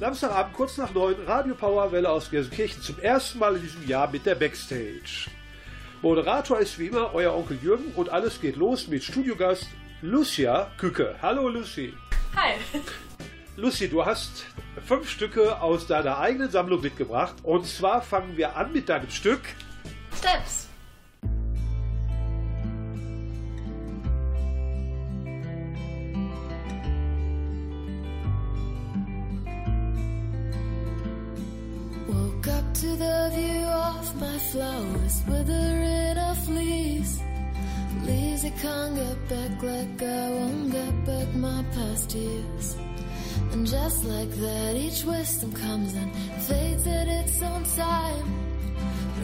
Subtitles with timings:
[0.00, 4.24] Samstagabend kurz nach neun, Radio Powerwelle aus Gelsenkirchen zum ersten Mal in diesem Jahr mit
[4.24, 5.28] der Backstage.
[6.00, 9.66] Moderator ist wie immer euer Onkel Jürgen und alles geht los mit Studiogast
[10.00, 11.16] Lucia Kücke.
[11.20, 11.92] Hallo Lucy.
[12.34, 12.54] Hi.
[13.56, 14.46] Lucy, du hast
[14.86, 17.34] fünf Stücke aus deiner eigenen Sammlung mitgebracht.
[17.42, 19.42] Und zwar fangen wir an mit deinem Stück
[20.18, 20.69] Steps.
[32.80, 37.20] To the view of my flowers withering off leaves.
[38.06, 42.76] Leaves I can't get back like I won't get back my past years.
[43.52, 46.10] And just like that, each wisdom comes and
[46.46, 48.28] fades at its own time.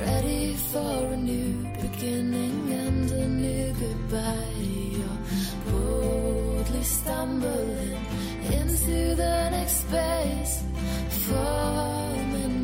[0.01, 4.53] Ready for a new beginning and a new goodbye.
[4.99, 5.21] You're
[5.71, 8.01] boldly stumbling
[8.59, 10.63] into the next space.
[11.27, 12.56] Forming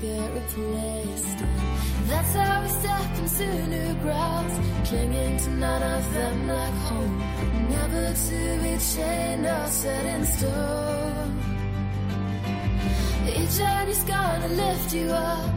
[0.00, 1.38] get replaced.
[2.06, 4.54] That's how we step into new grounds,
[4.88, 7.18] clinging to none of them like home.
[7.68, 11.32] Never to be chained or set in stone.
[13.26, 15.54] Each journey's gonna lift you up.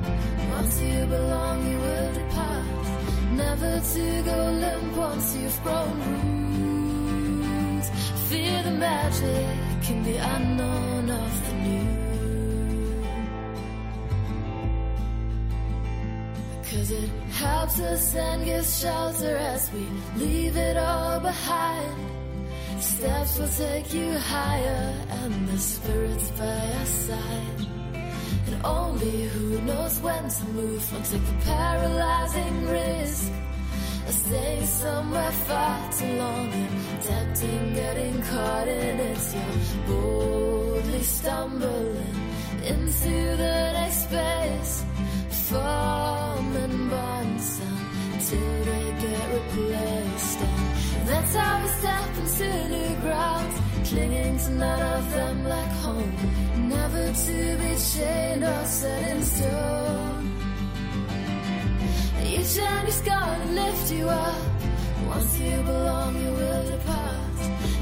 [0.49, 2.65] Once you belong, you will depart.
[3.33, 7.89] Never to go limp once you've grown roots.
[8.29, 12.00] Fear the magic in the unknown of the new.
[16.71, 21.97] Cause it helps us and gives shelter as we leave it all behind.
[22.79, 27.67] Steps will take you higher and the spirit's by our side.
[28.47, 33.31] And only who knows when to move on take a paralyzing risk.
[34.07, 39.35] Or stay somewhere far too long and tempting getting caught in it.
[39.35, 42.15] You're boldly stumbling
[42.63, 44.85] into the next space.
[45.51, 47.59] Forming bonds
[48.13, 50.39] until they get replaced.
[50.95, 53.59] And that's how we step into new grounds,
[53.89, 56.15] clinging to none of them like home.
[56.69, 60.25] Never to be chained or set in stone.
[62.23, 64.41] Each journey's gonna lift you up.
[65.05, 67.39] Once you belong, you will depart.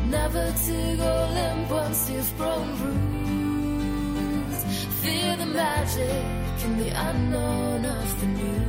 [0.08, 4.66] Never to go limp once you've grown bruised.
[5.04, 8.69] Fear the magic in the unknown of the new.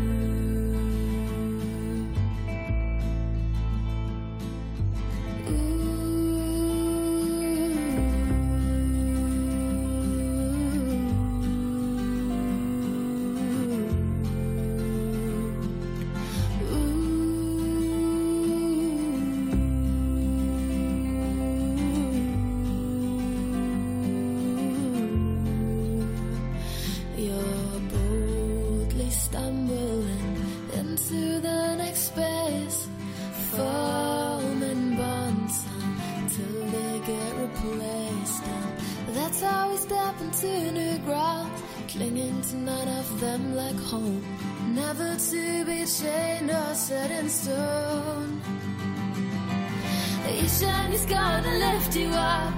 [50.42, 52.54] Each journey's gonna lift you up.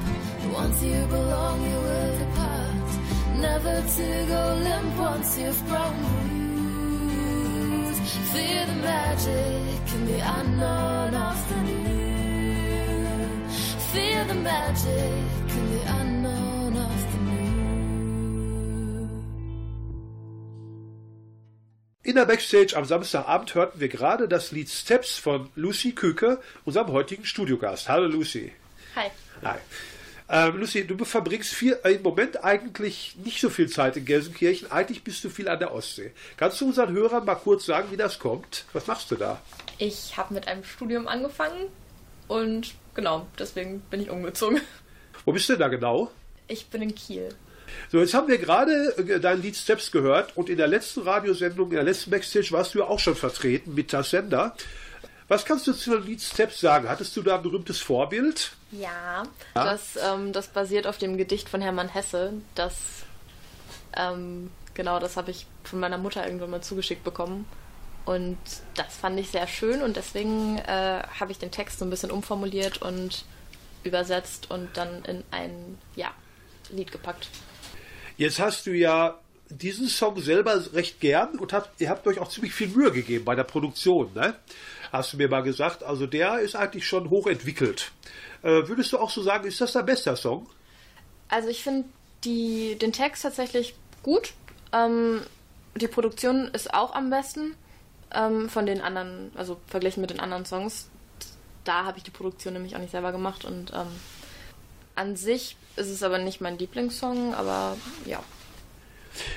[0.53, 2.91] Once you belong, you will depart.
[3.41, 8.03] Never to go limp once you've grown bruised.
[8.33, 11.89] Fear the magic in the unknown of the new.
[13.93, 15.43] Fear the magic
[22.05, 26.89] In der Backstage am Samstagabend hörten wir gerade das Lied Steps von Lucy Küke, unserem
[26.89, 27.89] heutigen Studiogast.
[27.89, 28.51] Hallo Lucy.
[28.97, 29.09] Hi.
[29.45, 29.59] Hi.
[30.29, 34.73] Ähm, Lucy, du verbringst viel, äh, im Moment eigentlich nicht so viel Zeit in Gelsenkirchen.
[34.73, 36.11] Eigentlich bist du viel an der Ostsee.
[36.37, 38.65] Kannst du unseren Hörern mal kurz sagen, wie das kommt?
[38.73, 39.41] Was machst du da?
[39.79, 41.69] Ich habe mit einem Studium angefangen
[42.27, 44.61] und genau, deswegen bin ich umgezogen.
[45.25, 46.11] Wo bist du denn da genau?
[46.49, 47.29] Ich bin in Kiel.
[47.91, 51.71] So, jetzt haben wir gerade äh, dein Lied Steps gehört und in der letzten Radiosendung,
[51.71, 54.55] in der letzten Backstage warst du ja auch schon vertreten mit das Sender.
[55.29, 56.89] Was kannst du zu dem Lied Steps sagen?
[56.89, 58.53] Hattest du da ein berühmtes Vorbild?
[58.71, 59.23] Ja,
[59.55, 59.65] Ja?
[59.65, 62.35] Das, ähm, das basiert auf dem Gedicht von Hermann Hesse.
[62.55, 62.75] Das,
[63.97, 67.47] ähm, genau, das habe ich von meiner Mutter irgendwann mal zugeschickt bekommen.
[68.05, 68.37] Und
[68.75, 72.11] das fand ich sehr schön und deswegen äh, habe ich den Text so ein bisschen
[72.11, 73.25] umformuliert und
[73.85, 76.11] übersetzt und dann in ein ja,
[76.71, 77.29] Lied gepackt.
[78.23, 79.19] Jetzt hast du ja
[79.51, 83.25] diesen Song selber recht gern und habt, ihr habt euch auch ziemlich viel Mühe gegeben
[83.25, 84.37] bei der Produktion, ne?
[84.93, 85.83] Hast du mir mal gesagt.
[85.83, 87.91] Also der ist eigentlich schon hochentwickelt.
[88.43, 90.47] Äh, würdest du auch so sagen, ist das dein bester Song?
[91.31, 91.89] Also ich finde
[92.25, 93.75] den Text tatsächlich
[94.05, 94.35] gut.
[94.73, 95.23] Ähm,
[95.75, 97.57] die Produktion ist auch am besten
[98.15, 100.89] ähm, von den anderen, also verglichen mit den anderen Songs.
[101.65, 103.89] Da habe ich die Produktion nämlich auch nicht selber gemacht und ähm,
[104.95, 108.23] an sich ist es aber nicht mein Lieblingssong, aber ja.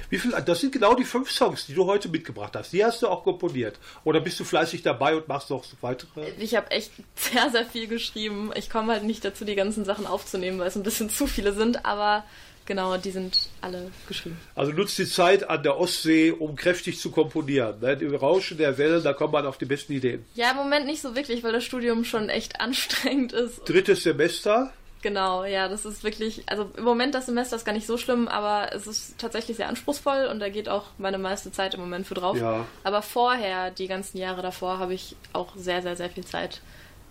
[0.09, 2.71] Wie viel, das sind genau die fünf Songs, die du heute mitgebracht hast.
[2.71, 3.77] Die hast du auch komponiert.
[4.03, 6.29] Oder bist du fleißig dabei und machst noch weitere?
[6.39, 8.51] Ich habe echt sehr, sehr viel geschrieben.
[8.55, 11.53] Ich komme halt nicht dazu, die ganzen Sachen aufzunehmen, weil es ein bisschen zu viele
[11.53, 12.23] sind, aber
[12.65, 14.37] genau, die sind alle geschrieben.
[14.55, 17.79] Also nutzt die Zeit an der Ostsee, um kräftig zu komponieren.
[17.81, 17.93] Ne?
[17.93, 20.25] Im Rauschen der Wellen, da kommt man auf die besten Ideen.
[20.35, 23.67] Ja, im Moment nicht so wirklich, weil das Studium schon echt anstrengend ist.
[23.67, 24.71] Drittes Semester.
[25.05, 28.27] Genau, ja, das ist wirklich, also im Moment das Semester ist gar nicht so schlimm,
[28.27, 32.07] aber es ist tatsächlich sehr anspruchsvoll und da geht auch meine meiste Zeit im Moment
[32.07, 32.35] für drauf.
[32.35, 32.65] Ja.
[32.83, 36.59] Aber vorher, die ganzen Jahre davor, habe ich auch sehr, sehr, sehr viel Zeit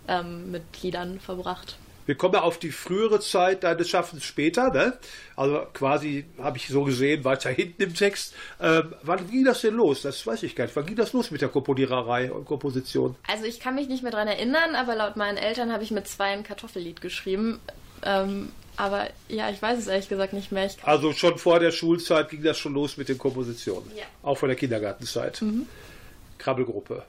[0.09, 1.77] ähm, mit Liedern verbracht.
[2.05, 4.97] Wir kommen ja auf die frühere Zeit deines Schaffens später, ne?
[5.37, 8.35] Also quasi habe ich so gesehen, weiter hinten im Text.
[8.59, 10.01] Ähm, wann ging das denn los?
[10.01, 10.75] Das weiß ich gar nicht.
[10.75, 13.15] Wann ging das los mit der Komponiererei und Komposition?
[13.25, 16.09] Also ich kann mich nicht mehr dran erinnern, aber laut meinen Eltern habe ich mit
[16.09, 17.61] zwei ein Kartoffellied geschrieben.
[18.05, 20.69] Ähm, aber ja, ich weiß es ehrlich gesagt nicht mehr.
[20.83, 23.89] also schon vor der Schulzeit ging das schon los mit den Kompositionen.
[23.95, 24.03] Ja.
[24.21, 25.41] Auch vor der Kindergartenzeit.
[25.41, 25.67] Mhm.
[26.37, 27.03] Krabbelgruppe.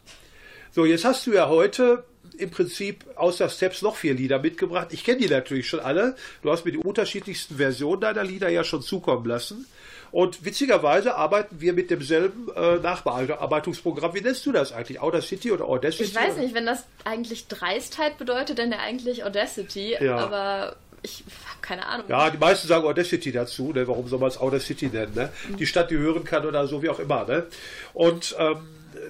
[0.72, 2.04] So, jetzt hast du ja heute
[2.38, 4.88] im Prinzip außer Steps noch vier Lieder mitgebracht.
[4.90, 6.16] Ich kenne die natürlich schon alle.
[6.42, 9.66] Du hast mir die unterschiedlichsten Versionen deiner Lieder ja schon zukommen lassen.
[10.12, 14.14] Und witzigerweise arbeiten wir mit demselben äh, Nachbearbeitungsprogramm.
[14.14, 15.00] Wie nennst du das eigentlich?
[15.00, 16.04] Audacity oder Audacity?
[16.04, 19.96] Ich weiß nicht, wenn das eigentlich Dreistheit bedeutet, dann ja eigentlich Audacity.
[20.00, 20.16] Ja.
[20.16, 22.06] Aber ich habe keine Ahnung.
[22.08, 23.72] Ja, die meisten sagen Audacity dazu.
[23.72, 23.86] Ne?
[23.86, 25.14] Warum soll man es Audacity nennen?
[25.14, 25.30] Ne?
[25.58, 27.24] Die Stadt, die hören kann oder so, wie auch immer.
[27.26, 27.46] Ne?
[27.94, 28.56] Und ähm,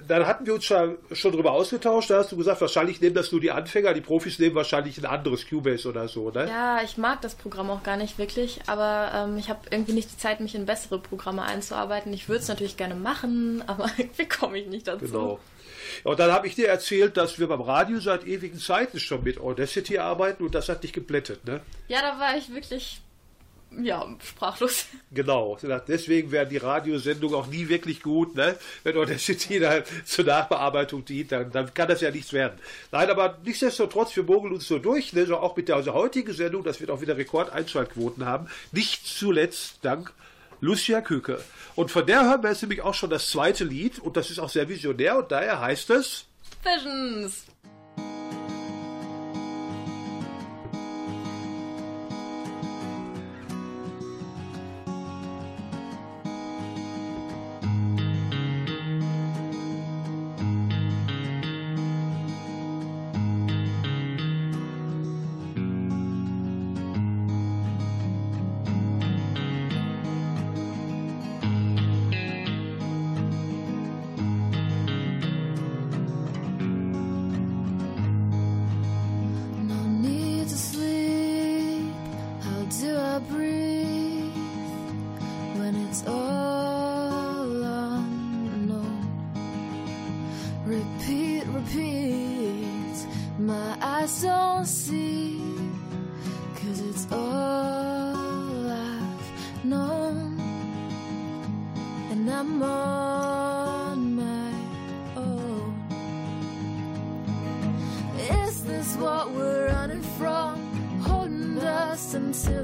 [0.07, 2.09] dann hatten wir uns schon, schon drüber ausgetauscht.
[2.09, 5.05] Da hast du gesagt, wahrscheinlich nehmen das nur die Anfänger, die Profis nehmen wahrscheinlich ein
[5.05, 6.47] anderes Cubase oder so, ne?
[6.47, 10.11] Ja, ich mag das Programm auch gar nicht wirklich, aber ähm, ich habe irgendwie nicht
[10.11, 12.13] die Zeit, mich in bessere Programme einzuarbeiten.
[12.13, 15.05] Ich würde es natürlich gerne machen, aber irgendwie komme ich nicht dazu.
[15.05, 15.39] Genau.
[16.03, 19.23] Ja, und dann habe ich dir erzählt, dass wir beim Radio seit ewigen Zeiten schon
[19.23, 21.61] mit Audacity arbeiten und das hat dich geblättet, ne?
[21.87, 23.01] Ja, da war ich wirklich
[23.81, 24.85] ja, sprachlos.
[25.11, 25.57] Genau.
[25.87, 28.57] Deswegen werden die Radiosendungen auch nie wirklich gut, ne?
[28.83, 32.59] Wenn Audacity da zur Nachbearbeitung dient, dann, dann kann das ja nichts werden.
[32.91, 35.25] Nein, aber nichtsdestotrotz, wir mogeln uns so durch, ne?
[35.25, 38.47] So auch mit der also heutigen Sendung, dass wir auch wieder Rekordeinschaltquoten haben.
[38.71, 40.13] Nicht zuletzt dank
[40.59, 41.43] Lucia Küke.
[41.75, 44.39] Und von der hören wir jetzt nämlich auch schon das zweite Lied und das ist
[44.39, 46.25] auch sehr visionär und daher heißt es
[46.63, 47.45] Visions.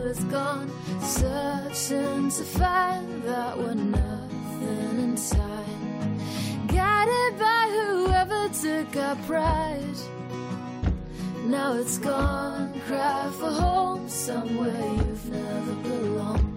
[0.07, 0.71] it's gone.
[1.01, 5.65] Searching to find that we're nothing inside.
[6.67, 9.97] Guided by whoever took our pride.
[11.45, 12.73] Now it's gone.
[12.87, 16.52] Cry for home somewhere you've never belonged.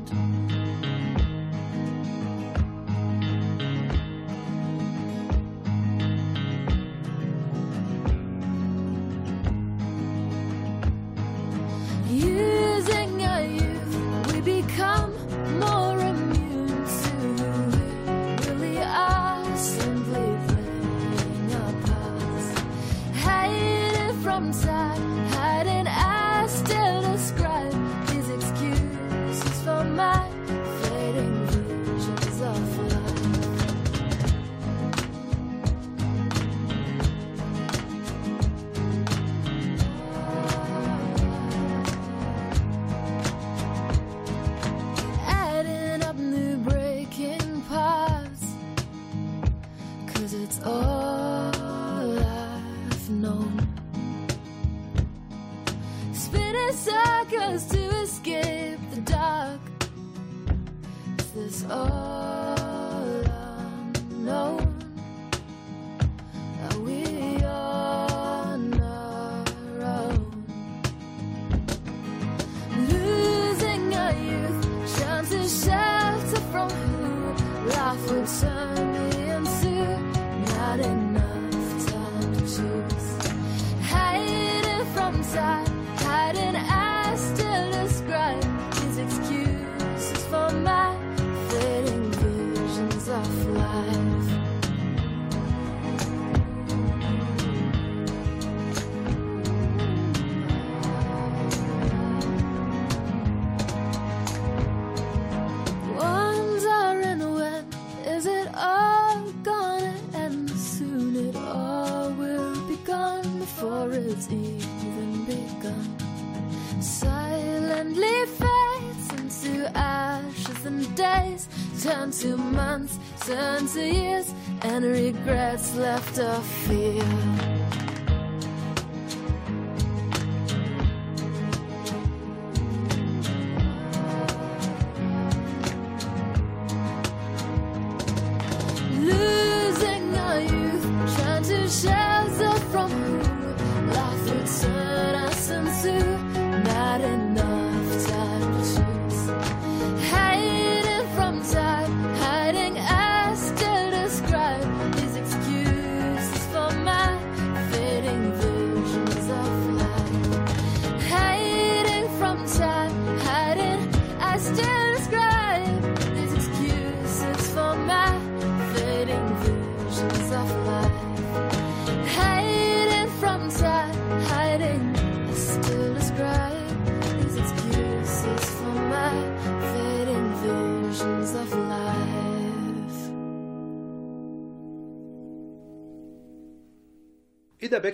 [125.77, 126.86] left a fear.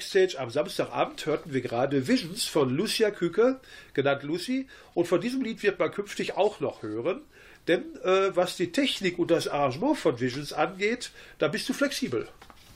[0.03, 3.61] Backstage am Samstagabend hörten wir gerade Visions von Lucia Küke,
[3.95, 7.21] genannt Lucy, und von diesem Lied wird man künftig auch noch hören.
[7.69, 12.27] Denn äh, was die Technik und das Arrangement von Visions angeht, da bist du flexibel.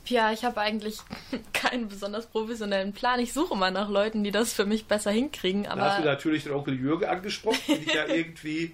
[0.06, 0.98] Ja, ich habe eigentlich
[1.52, 3.18] keinen besonders professionellen Plan.
[3.18, 5.64] Ich suche mal nach Leuten, die das für mich besser hinkriegen.
[5.64, 8.70] Da hast du natürlich den Onkel Jürgen angesprochen, den ich ja irgendwie,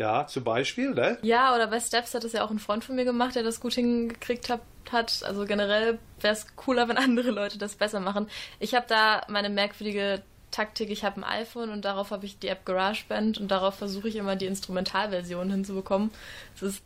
[0.00, 1.18] ja, zum Beispiel, ne?
[1.20, 3.60] ja, oder bei Steps hat es ja auch ein Freund von mir gemacht, der das
[3.60, 4.62] gut hingekriegt hat.
[4.90, 5.22] hat.
[5.26, 8.26] Also generell wäre es cooler, wenn andere Leute das besser machen.
[8.60, 10.88] Ich habe da meine merkwürdige Taktik.
[10.88, 14.16] Ich habe ein iPhone und darauf habe ich die App GarageBand und darauf versuche ich
[14.16, 16.10] immer die Instrumentalversion hinzubekommen.
[16.56, 16.82] Es ist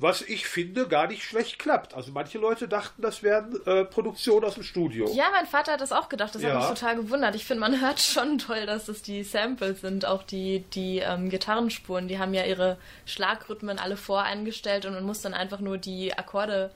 [0.00, 1.92] Was ich finde, gar nicht schlecht klappt.
[1.94, 5.08] Also manche Leute dachten, das wären äh, Produktionen aus dem Studio.
[5.14, 6.34] Ja, mein Vater hat das auch gedacht.
[6.34, 6.54] Das Ja.
[6.54, 7.34] hat mich total gewundert.
[7.34, 11.28] Ich finde, man hört schon toll, dass das die Samples sind, auch die, die ähm,
[11.28, 12.08] Gitarrenspuren.
[12.08, 16.70] Die haben ja ihre Schlagrhythmen alle voreingestellt und man muss dann einfach nur die Akkorde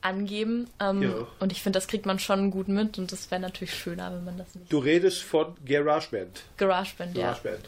[0.00, 0.68] angeben.
[0.80, 1.26] Ähm, Ja.
[1.40, 4.24] Und ich finde, das kriegt man schon gut mit und das wäre natürlich schöner, wenn
[4.24, 4.72] man das nicht.
[4.72, 6.42] Du redest von GarageBand.
[6.56, 7.26] GarageBand, ja.
[7.32, 7.64] GarageBand.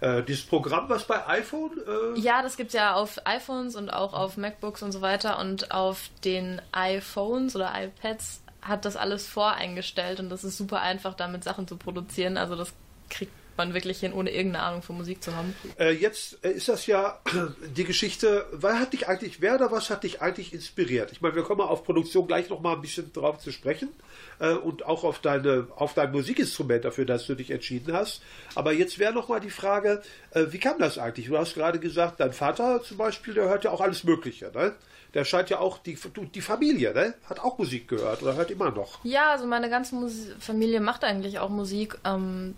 [0.00, 1.72] Äh, dieses Programm, was bei iPhone
[2.16, 5.72] äh, Ja, das gibt's ja auf iPhones und auch auf MacBooks und so weiter und
[5.72, 11.44] auf den iPhones oder iPads hat das alles voreingestellt und das ist super einfach, damit
[11.44, 12.36] Sachen zu produzieren.
[12.36, 12.72] Also das
[13.08, 15.54] kriegt man wirklich hin, ohne irgendeine Ahnung von Musik zu haben.
[15.78, 17.18] Äh, jetzt äh, ist das ja
[17.76, 21.12] die Geschichte, wer hat dich eigentlich, wer oder was hat dich eigentlich inspiriert?
[21.12, 23.90] Ich meine, wir kommen auf Produktion gleich noch mal ein bisschen drauf zu sprechen
[24.38, 28.22] äh, und auch auf deine, auf dein Musikinstrument, dafür, dass du dich entschieden hast.
[28.54, 31.26] Aber jetzt wäre noch mal die Frage, äh, wie kam das eigentlich?
[31.26, 34.74] Du hast gerade gesagt, dein Vater zum Beispiel, der hört ja auch alles Mögliche, ne?
[35.14, 35.98] Der scheint ja auch, die,
[36.34, 37.14] die Familie, ne?
[37.24, 39.02] Hat auch Musik gehört oder hört immer noch.
[39.04, 41.98] Ja, also meine ganze Musi Familie macht eigentlich auch Musik.
[42.04, 42.54] Ähm,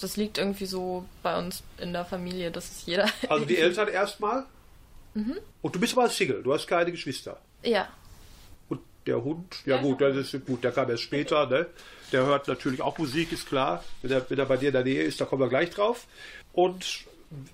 [0.00, 3.08] das liegt irgendwie so bei uns in der Familie, dass es jeder.
[3.28, 4.44] Also die Eltern erstmal.
[5.62, 7.38] Und du bist aber Single, du hast keine Geschwister.
[7.62, 7.88] ja.
[8.68, 11.66] Und der Hund, ja gut, das ist gut, der kam erst später, ne?
[12.12, 13.82] Der hört natürlich auch Musik, ist klar.
[14.02, 16.06] Wenn er, wenn er bei dir in der Nähe ist, da kommen wir gleich drauf.
[16.52, 17.04] Und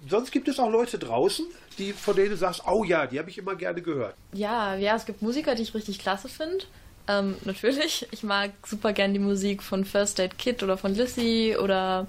[0.08, 1.46] sonst gibt es auch Leute draußen,
[1.78, 4.14] die von denen du sagst, oh ja, die habe ich immer gerne gehört.
[4.32, 6.64] Ja, ja, es gibt Musiker, die ich richtig klasse finde.
[7.08, 8.06] Ähm, natürlich.
[8.10, 12.06] Ich mag super gern die Musik von First Aid Kid oder von Lissy oder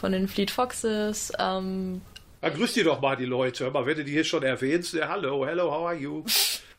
[0.00, 1.30] von den Fleet Foxes.
[1.38, 2.00] Ähm,
[2.40, 3.64] Dann grüß die doch mal die Leute.
[3.64, 6.24] Hör mal, wenn du die hier schon erwähnst, ja, hallo, hello, how are you?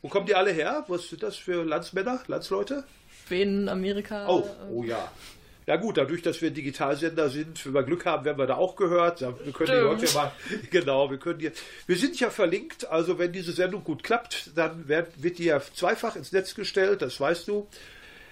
[0.02, 0.84] Wo kommen die alle her?
[0.88, 2.84] Was sind das für Landsmänner, Landsleute?
[3.28, 4.28] Schweden, Amerika.
[4.28, 5.12] Oh, äh, oh ja.
[5.68, 8.56] Ja gut, dadurch, dass wir ein Digitalsender sind, wenn wir Glück haben, werden wir da
[8.56, 9.22] auch gehört.
[9.22, 10.02] Wir können die Stimmt.
[10.02, 10.32] Leute mal,
[10.72, 11.52] genau, wir können die,
[11.86, 15.62] wir sind ja verlinkt, also wenn diese Sendung gut klappt, dann wird, wird die ja
[15.62, 17.68] zweifach ins Netz gestellt, das weißt du.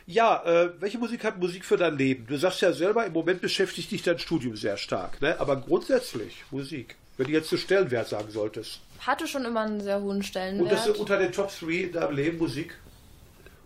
[0.10, 2.26] Ja, äh, welche Musik hat Musik für dein Leben?
[2.26, 5.40] Du sagst ja selber, im Moment beschäftigt dich dein Studium sehr stark, ne?
[5.40, 6.96] aber grundsätzlich Musik.
[7.18, 8.80] Wenn du jetzt einen Stellenwert sagen solltest.
[9.02, 10.64] Hatte schon immer einen sehr hohen Stellenwert.
[10.64, 12.76] Und das ist unter den Top 3 in deinem Leben Musik?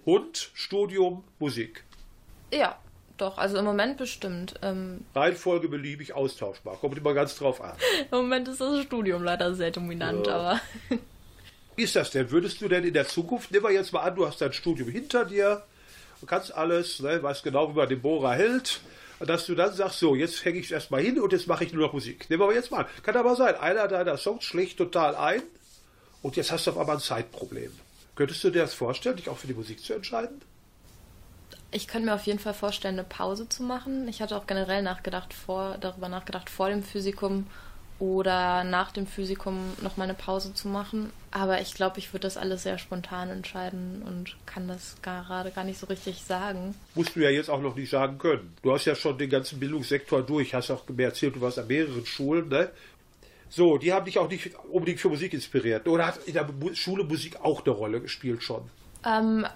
[0.06, 1.86] Hund, Studium, Musik.
[2.52, 2.78] Ja,
[3.16, 4.56] doch, also im Moment bestimmt.
[4.62, 6.76] Ähm, Reihenfolge beliebig austauschbar.
[6.76, 7.78] Kommt immer ganz drauf an.
[8.12, 10.36] Im Moment ist das Studium leider sehr dominant, Ja.
[10.36, 10.62] aber
[11.78, 12.30] Wie ist das denn?
[12.32, 14.90] Würdest du denn in der Zukunft, nehmen wir jetzt mal an, du hast dein Studium
[14.90, 15.64] hinter dir,
[16.24, 18.80] du kannst alles, ne, weißt genau, wie man den Bohrer hält,
[19.20, 21.86] dass du dann sagst, so, jetzt hänge ich erstmal hin und jetzt mache ich nur
[21.86, 22.30] noch Musik.
[22.30, 22.86] Nehmen wir aber jetzt mal an.
[23.04, 25.44] Kann aber sein, einer deiner Songs schlägt total ein
[26.22, 27.72] und jetzt hast du auf einmal ein Zeitproblem.
[28.16, 30.42] Könntest du dir das vorstellen, dich auch für die Musik zu entscheiden?
[31.72, 34.08] ich könnte mir auf jeden Fall vorstellen, eine Pause zu machen.
[34.08, 37.48] Ich hatte auch generell nachgedacht, vor, darüber nachgedacht, vor dem Physikum
[38.04, 41.14] oder nach dem Physikum noch mal eine Pause zu machen.
[41.32, 45.64] Aber ich glaube, ich würde das alles sehr spontan entscheiden und kann das gerade gar
[45.64, 46.76] nicht so richtig sagen.
[46.96, 48.58] Musst du ja jetzt auch noch nicht sagen können.
[48.62, 51.68] Du hast ja schon den ganzen Bildungssektor durch, hast auch mir erzählt, du warst an
[51.68, 52.72] mehreren Schulen, ne?
[53.48, 55.88] So, die haben dich auch nicht unbedingt für Musik inspiriert.
[55.88, 58.70] Oder hat in der Schule Musik auch eine Rolle gespielt schon?
[59.06, 59.48] Ähm,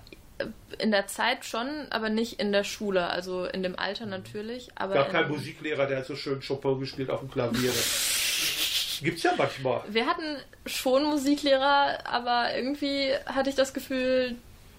[0.80, 3.10] in der Zeit schon, aber nicht in der Schule.
[3.10, 4.70] Also in dem Alter natürlich.
[4.76, 7.74] Aber gab in, keinen Musiklehrer, der hat so schön Chopin gespielt auf dem Klavier.
[9.02, 9.82] Gibt's ja manchmal.
[9.90, 14.36] Wir hatten schon Musiklehrer, aber irgendwie hatte ich das Gefühl,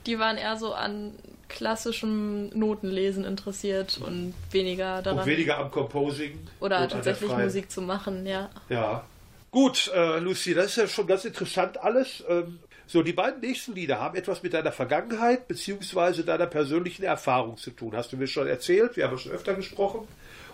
[0.07, 1.13] die waren eher so an
[1.49, 5.21] klassischem Notenlesen interessiert und weniger daran.
[5.21, 6.39] Und weniger am Composing.
[6.61, 8.51] oder tatsächlich Musik zu machen, ja.
[8.69, 9.05] Ja.
[9.51, 12.23] Gut, äh, Lucy, das ist ja schon ganz interessant alles.
[12.29, 17.57] Ähm, so, die beiden nächsten Lieder haben etwas mit deiner Vergangenheit beziehungsweise deiner persönlichen Erfahrung
[17.57, 17.95] zu tun.
[17.97, 20.09] Hast du mir schon erzählt, wir haben schon öfter gesprochen.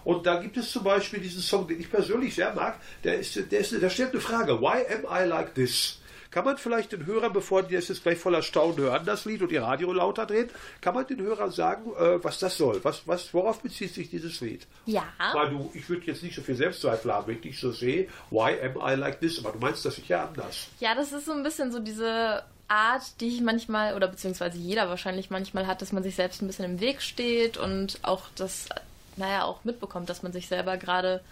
[0.05, 2.79] Und da gibt es zum Beispiel diesen Song, den ich persönlich sehr mag.
[3.03, 5.99] Der ist, der ist, da steht eine Frage: Why am I like this?
[6.35, 9.41] Kann man vielleicht den Hörern, bevor die das jetzt gleich voller Staunen hören, das Lied
[9.43, 12.83] und ihr Radio lauter drehen, kann man den Hörern sagen, äh, was das soll?
[12.83, 14.67] Was, was, worauf bezieht sich dieses Lied?
[14.87, 15.05] Ja.
[15.33, 18.09] Weil du, ich würde jetzt nicht so viel Selbstzweifel haben, wenn ich dich so sehe,
[18.31, 19.39] why am I like this?
[19.39, 20.67] Aber du meinst das sicher anders.
[20.81, 24.89] Ja, das ist so ein bisschen so diese Art, die ich manchmal, oder beziehungsweise jeder
[24.89, 28.69] wahrscheinlich manchmal hat, dass man sich selbst ein bisschen im Weg steht und auch das,
[29.17, 31.23] naja, auch mitbekommt, dass man sich selber gerade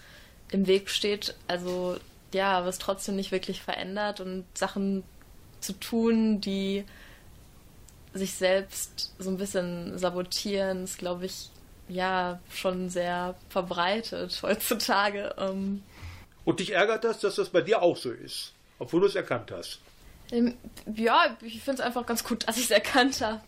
[0.50, 1.34] im Weg steht.
[1.48, 1.96] Also
[2.34, 5.02] ja, aber es trotzdem nicht wirklich verändert und Sachen
[5.60, 6.84] zu tun, die
[8.14, 11.48] sich selbst so ein bisschen sabotieren, ist, glaube ich,
[11.88, 15.34] ja, schon sehr verbreitet heutzutage.
[15.38, 15.82] Ähm,
[16.44, 19.50] Und dich ärgert das, dass das bei dir auch so ist, obwohl du es erkannt
[19.50, 19.78] hast.
[20.30, 20.56] Ähm,
[20.94, 23.40] Ja, ich finde es einfach ganz gut, dass ich es erkannt habe.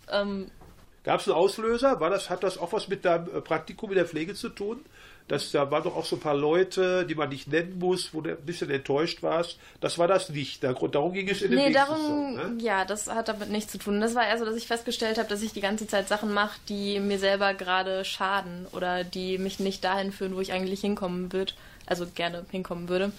[1.04, 2.00] Gab es einen Auslöser?
[2.00, 4.84] War das, hat das auch was mit deinem äh, Praktikum in der Pflege zu tun?
[5.28, 8.20] Das, da waren doch auch so ein paar Leute, die man nicht nennen muss, wo
[8.20, 9.58] du ein bisschen enttäuscht warst.
[9.80, 10.62] Das war das nicht.
[10.62, 12.34] Der Grund, darum ging es in dem nee, darum, Song.
[12.34, 12.62] Ne?
[12.62, 14.00] ja, das hat damit nichts zu tun.
[14.00, 16.58] Das war eher so, dass ich festgestellt habe, dass ich die ganze Zeit Sachen mache,
[16.68, 21.32] die mir selber gerade schaden oder die mich nicht dahin führen, wo ich eigentlich hinkommen
[21.32, 21.54] würde,
[21.86, 23.10] also gerne hinkommen würde,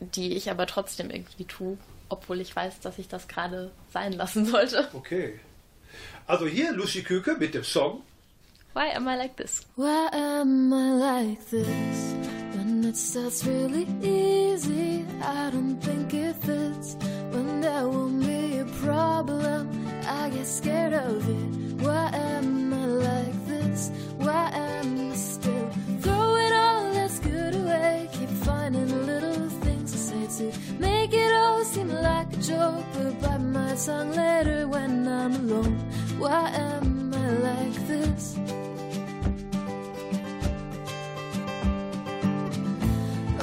[0.00, 1.78] die ich aber trotzdem irgendwie tue,
[2.10, 4.88] obwohl ich weiß, dass ich das gerade sein lassen sollte.
[4.92, 5.40] Okay.
[6.26, 8.02] Also hier Lucy Küke mit dem Song.
[8.74, 9.62] Why am I like this?
[9.76, 12.14] Why am I like this?
[12.54, 16.96] When it starts really easy, I don't think it fits.
[17.30, 19.68] When there won't be a problem,
[20.06, 21.82] I get scared of it.
[21.82, 23.90] Why am I like this?
[24.18, 28.08] Why am I still throwing all that's good away?
[28.12, 29.35] Keep finding little things
[30.38, 35.34] to make it all seem like a joke, but bite my tongue later when I'm
[35.34, 35.78] alone.
[36.18, 38.36] Why am I like this?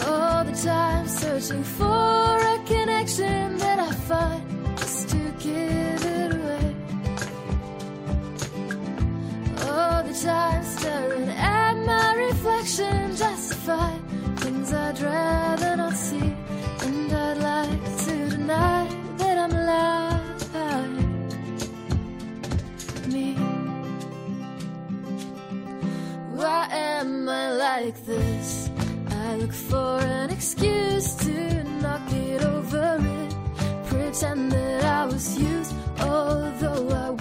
[0.05, 6.75] all the time searching for a connection that I find just to give it away.
[9.67, 13.99] All the time staring at my reflection just to
[14.37, 16.33] things I'd rather not see,
[17.13, 20.21] I'd like to deny that I'm alive.
[23.07, 23.35] Me.
[26.33, 28.69] Why am I like this?
[29.09, 33.35] I look for an excuse to knock it over it.
[33.85, 37.11] Pretend that I was used, although I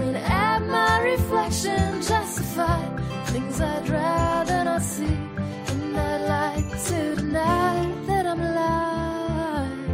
[0.00, 7.86] staring at my reflection, justified things I'd rather not see, and I'd like to deny
[8.06, 9.86] that I'm lying.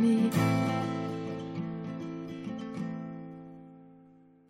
[0.00, 0.30] Me.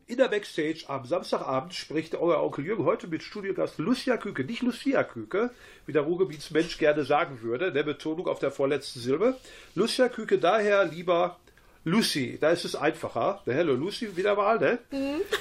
[0.06, 4.62] In der Backstage am Samstagabend spricht euer Onkel Jürgen heute mit Studiogast Lucia Küke, nicht
[4.62, 5.50] Lucia Küke,
[5.86, 9.36] wie der Ruhrgebietsmensch gerne sagen würde, der Betonung auf der vorletzten Silbe.
[9.74, 11.36] Lucia Küke daher lieber
[11.84, 13.42] Lucy, da ist es einfacher.
[13.46, 14.78] Der Hello Lucy wieder mal, ne?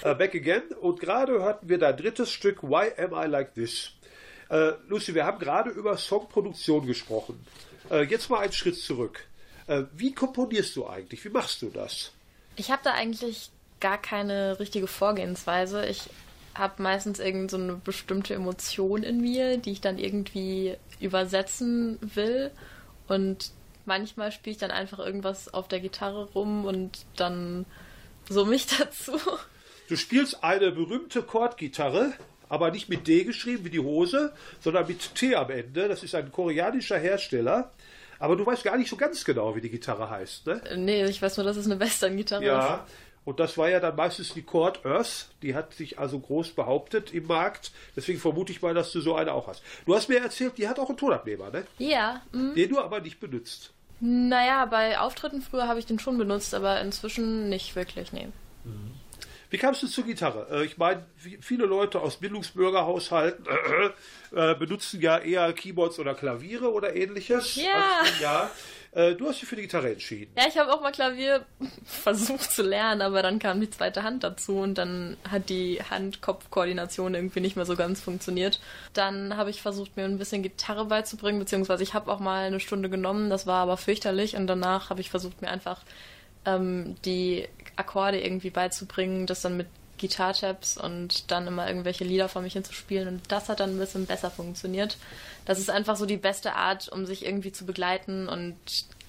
[0.03, 0.63] Äh, back again.
[0.81, 3.91] Und gerade hörten wir dein drittes Stück Why Am I Like This?
[4.49, 7.45] Äh, Lucy, wir haben gerade über Songproduktion gesprochen.
[7.89, 9.25] Äh, jetzt mal einen Schritt zurück.
[9.67, 11.23] Äh, wie komponierst du eigentlich?
[11.23, 12.11] Wie machst du das?
[12.57, 15.85] Ich habe da eigentlich gar keine richtige Vorgehensweise.
[15.85, 16.09] Ich
[16.55, 22.51] habe meistens irgend so eine bestimmte Emotion in mir, die ich dann irgendwie übersetzen will.
[23.07, 23.51] Und
[23.85, 27.65] manchmal spiele ich dann einfach irgendwas auf der Gitarre rum und dann
[28.29, 29.19] so mich dazu.
[29.89, 32.13] Du spielst eine berühmte Chordgitarre,
[32.49, 35.87] aber nicht mit D geschrieben wie die Hose, sondern mit T am Ende.
[35.87, 37.71] Das ist ein koreanischer Hersteller.
[38.19, 40.61] Aber du weißt gar nicht so ganz genau, wie die Gitarre heißt, ne?
[40.77, 42.47] Nee, ich weiß nur, dass es eine Western-Gitarre ist.
[42.47, 42.87] Ja.
[43.25, 45.27] Und das war ja dann meistens die Chord Earth.
[45.41, 47.71] Die hat sich also groß behauptet im Markt.
[47.95, 49.61] Deswegen vermute ich mal, dass du so eine auch hast.
[49.85, 51.65] Du hast mir erzählt, die hat auch einen Tonabnehmer, ne?
[51.79, 52.53] Ja, mm.
[52.53, 53.72] Den du aber nicht benutzt.
[54.05, 58.27] Naja, bei Auftritten früher habe ich den schon benutzt, aber inzwischen nicht wirklich, nee.
[59.49, 60.47] Wie kamst du zur Gitarre?
[60.51, 61.05] Äh, Ich meine,
[61.39, 63.45] viele Leute aus Bildungsbürgerhaushalten
[64.33, 67.55] äh, äh, benutzen ja eher Keyboards oder Klaviere oder ähnliches.
[67.55, 68.03] Ja.
[68.21, 68.51] Ja.
[68.95, 70.31] Äh, Du hast dich für die Gitarre entschieden.
[70.37, 71.45] Ja, ich habe auch mal Klavier
[71.85, 77.15] versucht zu lernen, aber dann kam die zweite Hand dazu und dann hat die Hand-Kopf-Koordination
[77.15, 78.59] irgendwie nicht mehr so ganz funktioniert.
[78.93, 82.59] Dann habe ich versucht, mir ein bisschen Gitarre beizubringen, beziehungsweise ich habe auch mal eine
[82.59, 85.81] Stunde genommen, das war aber fürchterlich und danach habe ich versucht, mir einfach
[86.45, 89.67] ähm, die Akkorde irgendwie beizubringen, das dann mit
[90.03, 94.05] Gitartabs und dann immer irgendwelche Lieder vor mich hinzuspielen und das hat dann ein bisschen
[94.05, 94.97] besser funktioniert.
[95.45, 98.55] Das ist einfach so die beste Art, um sich irgendwie zu begleiten und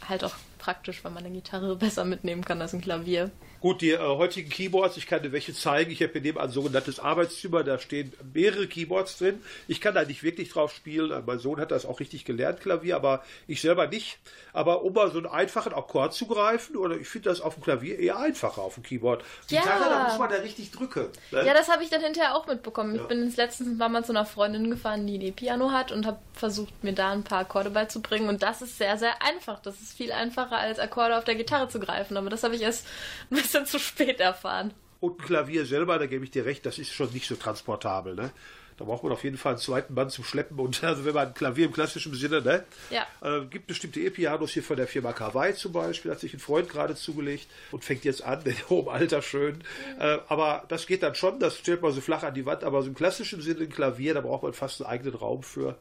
[0.09, 3.30] halt auch praktisch, weil man eine Gitarre besser mitnehmen kann als ein Klavier.
[3.64, 5.90] Gut, die äh, heutigen Keyboards, ich kann dir welche zeigen.
[5.90, 9.42] Ich habe hier nebenan ein sogenanntes Arbeitszimmer, da stehen mehrere Keyboards drin.
[9.68, 11.11] Ich kann da nicht wirklich drauf spielen.
[11.11, 14.18] Äh, Mein Sohn hat das auch richtig gelernt, Klavier, aber ich selber nicht.
[14.53, 17.62] Aber um mal so einen einfachen Akkord zu greifen, oder ich finde das auf dem
[17.62, 19.24] Klavier eher einfacher auf dem Keyboard.
[19.48, 19.62] Ja.
[19.62, 21.07] Gitarre, da muss man da richtig drücken.
[21.31, 21.46] Ne?
[21.46, 22.96] Ja, das habe ich dann hinterher auch mitbekommen.
[22.96, 23.00] Ja.
[23.00, 26.05] Ich bin ins letzten war mal zu einer Freundin gefahren, die ein E-Piano hat und
[26.05, 28.29] habe versucht, mir da ein paar Akkorde beizubringen.
[28.29, 29.59] Und das ist sehr, sehr einfach.
[29.61, 32.18] Das ist viel einfacher, als Akkorde auf der Gitarre zu greifen.
[32.18, 32.87] Aber das habe ich erst
[33.31, 34.74] ein bisschen zu spät erfahren.
[35.00, 38.14] Und ein Klavier selber, da gebe ich dir recht, das ist schon nicht so transportabel.
[38.14, 38.30] Ne?
[38.76, 40.58] Da braucht man auf jeden Fall einen zweiten Mann zum Schleppen.
[40.58, 42.64] Und also wenn man ein Klavier im klassischen Sinne, ne?
[42.90, 43.06] Ja.
[43.22, 46.68] Äh, gibt bestimmte E-Pianos hier von der Firma Kawai zum Beispiel, hat sich ein Freund
[46.68, 49.62] gerade zugelegt und fängt jetzt an, in hohem Alter schön.
[49.98, 52.82] Äh, aber das geht dann schon, das stellt man so flach an die Wand, aber
[52.82, 55.76] so im klassischen Sinne ein Klavier, da braucht man fast einen eigenen Raum für.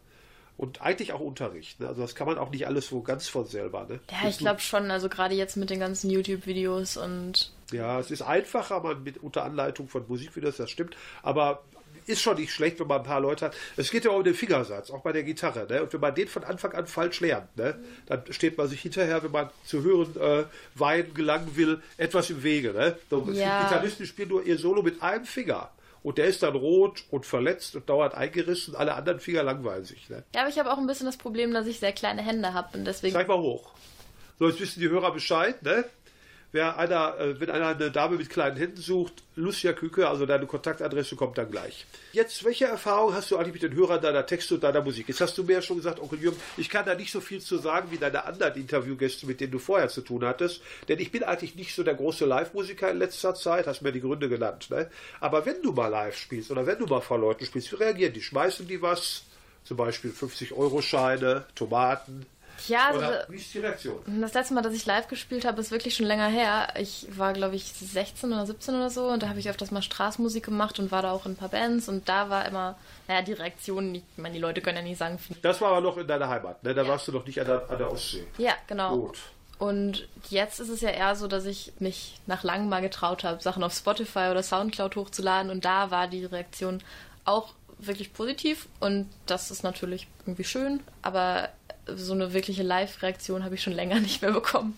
[0.55, 1.79] Und eigentlich auch Unterricht.
[1.79, 1.87] Ne?
[1.87, 3.87] Also das kann man auch nicht alles so ganz von selber.
[3.89, 3.99] Ne?
[4.11, 4.91] Ja, ich glaube schon.
[4.91, 9.43] Also gerade jetzt mit den ganzen YouTube-Videos und Ja, es ist einfacher, man mit unter
[9.43, 11.63] Anleitung von Musikvideos, das stimmt, aber
[12.05, 13.55] ist schon nicht schlecht, wenn man ein paar Leute hat.
[13.77, 15.65] Es geht ja auch um den Fingersatz, auch bei der Gitarre.
[15.69, 15.83] Ne?
[15.83, 17.79] Und wenn man den von Anfang an falsch lernt, ne?
[18.05, 20.43] dann steht man sich hinterher, wenn man zu hören äh,
[20.75, 22.73] Wein gelangen will, etwas im Wege.
[22.73, 22.97] Ne?
[23.09, 23.63] So, Ja.
[23.63, 25.69] Gitarristen spielen nur ihr Solo mit einem Finger.
[26.03, 28.75] Und der ist dann rot und verletzt und dauert eingerissen.
[28.75, 30.09] Alle anderen Finger langweilen sich.
[30.09, 30.23] Ne?
[30.35, 32.77] ja, aber ich habe auch ein bisschen das Problem, dass ich sehr kleine Hände habe
[32.77, 33.71] und deswegen Zeig mal hoch.
[34.37, 35.85] So, jetzt wissen die Hörer Bescheid, ne?
[36.53, 40.45] Wer einer, äh, wenn einer eine Dame mit kleinen Händen sucht, Lucia Küke, also deine
[40.45, 41.85] Kontaktadresse kommt dann gleich.
[42.13, 45.07] Jetzt, welche Erfahrung hast du eigentlich mit den Hörern deiner Texte und deiner Musik?
[45.07, 47.41] Jetzt hast du mir ja schon gesagt, Onkel Jürgen, ich kann da nicht so viel
[47.41, 51.11] zu sagen wie deine anderen Interviewgäste, mit denen du vorher zu tun hattest, denn ich
[51.11, 54.69] bin eigentlich nicht so der große Live-Musiker in letzter Zeit, hast mir die Gründe genannt.
[54.69, 54.89] Ne?
[55.19, 58.13] Aber wenn du mal live spielst oder wenn du mal vor Leuten spielst, wie reagieren
[58.13, 58.21] die?
[58.21, 59.23] Schmeißen die was?
[59.63, 62.25] Zum Beispiel 50-Euro-Scheine, Tomaten,
[62.67, 63.95] Ja, also wie ist die Reaktion?
[64.21, 66.67] das letzte Mal, dass ich live gespielt habe, ist wirklich schon länger her.
[66.79, 69.81] Ich war, glaube ich, 16 oder 17 oder so und da habe ich öfters mal
[69.81, 73.21] Straßenmusik gemacht und war da auch in ein paar Bands und da war immer, naja,
[73.21, 76.07] die Reaktion, ich meine, die Leute können ja nicht sagen, Das war aber noch in
[76.07, 76.73] deiner Heimat, ne?
[76.73, 76.87] Da Ja.
[76.87, 78.25] warst du noch nicht an der, an der Ostsee.
[78.37, 78.97] ja, genau.
[78.97, 79.17] Gut.
[79.59, 83.41] Und jetzt ist es ja eher so, dass ich mich nach langem mal getraut habe,
[83.41, 86.81] Sachen auf Spotify oder Soundcloud hochzuladen und da war die Reaktion
[87.23, 91.49] auch wirklich positiv und das ist natürlich irgendwie schön, aber
[91.87, 94.77] so eine wirkliche Live-Reaktion habe ich schon länger nicht mehr bekommen.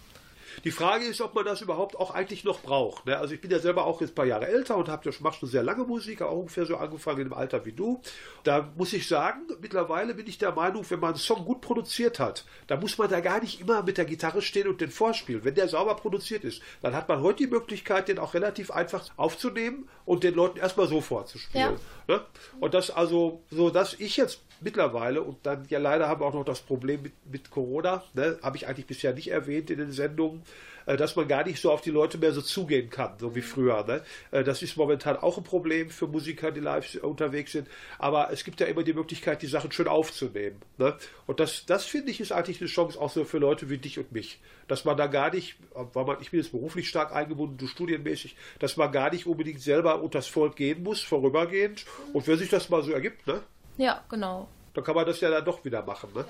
[0.63, 3.05] Die Frage ist, ob man das überhaupt auch eigentlich noch braucht.
[3.05, 3.17] Ne?
[3.17, 5.39] Also ich bin ja selber auch jetzt ein paar Jahre älter und habe ja mache
[5.39, 8.01] schon sehr lange Musik, auch ungefähr so angefangen im Alter wie du.
[8.43, 12.19] Da muss ich sagen, mittlerweile bin ich der Meinung, wenn man einen Song gut produziert
[12.19, 15.43] hat, dann muss man da gar nicht immer mit der Gitarre stehen und den vorspielen.
[15.43, 19.09] Wenn der sauber produziert ist, dann hat man heute die Möglichkeit, den auch relativ einfach
[19.17, 21.75] aufzunehmen und den Leuten erstmal so vorzuspielen.
[22.07, 22.21] Ne?
[22.59, 26.33] Und das also, so dass ich jetzt mittlerweile und dann ja leider haben wir auch
[26.33, 29.93] noch das Problem mit, mit Corona, ne, habe ich eigentlich bisher nicht erwähnt in den
[29.93, 30.43] Sendungen,
[30.85, 33.41] äh, dass man gar nicht so auf die Leute mehr so zugehen kann, so wie
[33.41, 33.85] früher.
[33.85, 34.01] Ne?
[34.31, 37.67] Äh, Das ist momentan auch ein Problem für Musiker, die live unterwegs sind.
[37.97, 40.61] Aber es gibt ja immer die Möglichkeit, die Sachen schön aufzunehmen.
[40.77, 40.95] Ne?
[41.27, 43.97] Und das, das finde ich ist eigentlich eine Chance auch so für Leute wie dich
[43.99, 44.39] und mich.
[44.67, 45.57] Dass man da gar nicht,
[45.93, 49.61] weil man, ich bin jetzt beruflich stark eingebunden, du studienmäßig, dass man gar nicht unbedingt
[49.61, 51.85] selber unters Volk gehen muss, vorübergehend.
[52.13, 53.41] Und wenn sich das mal so ergibt, ne?
[53.77, 54.47] Ja, genau.
[54.75, 56.09] Dann kann man das ja dann doch wieder machen.
[56.13, 56.25] Ne?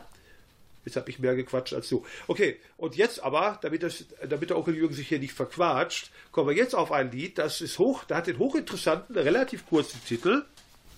[0.85, 2.05] Jetzt habe ich mehr gequatscht als du.
[2.27, 6.49] Okay, und jetzt aber, damit, das, damit der Onkel Jürgen sich hier nicht verquatscht, kommen
[6.49, 10.45] wir jetzt auf ein Lied, das ist hoch, da hat den hochinteressanten, relativ kurzen Titel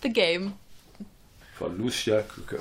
[0.03, 0.53] The Game.
[1.57, 2.59] von Lucia Küke.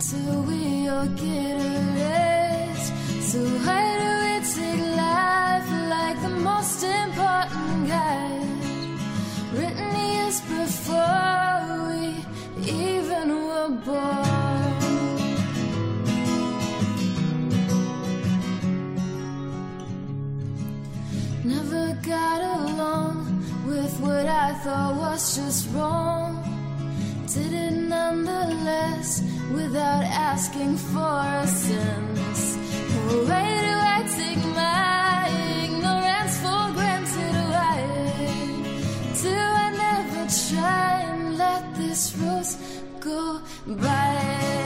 [0.00, 2.92] Until we all get erased.
[3.30, 8.98] So why do we take life like the most important guide?
[9.54, 12.02] Written years before we
[12.62, 14.76] even were born.
[21.44, 23.16] Never got along
[23.66, 26.44] with what I thought was just wrong.
[27.34, 32.56] Did it nonetheless without asking for a sense.
[33.28, 35.28] Why do I take my
[35.64, 37.34] ignorance for granted?
[37.54, 37.78] Why
[39.22, 39.34] do
[39.64, 42.56] I never try and let this rose
[43.00, 44.57] go by?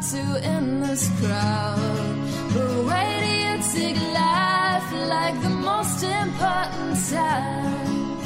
[0.00, 2.16] To in this crowd.
[2.54, 8.16] But why do you take life like the most important time?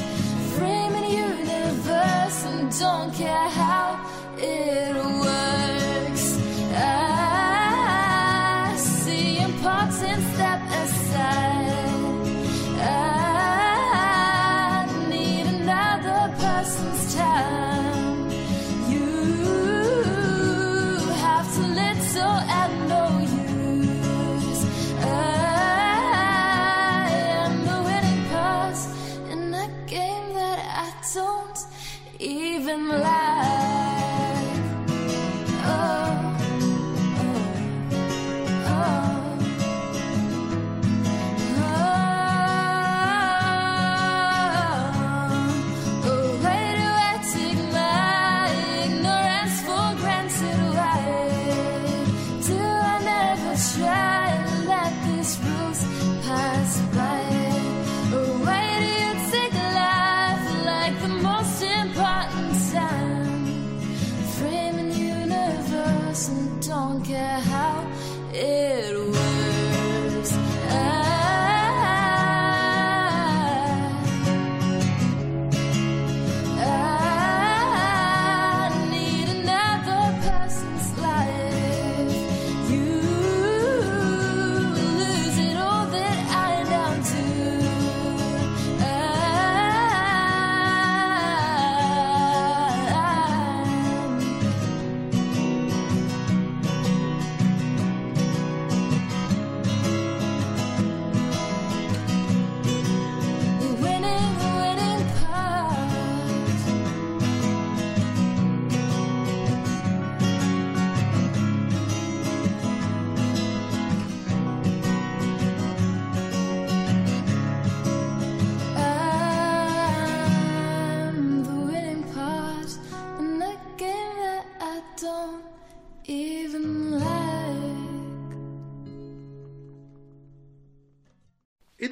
[0.57, 3.99] Framing universe and don't care how
[4.37, 5.04] it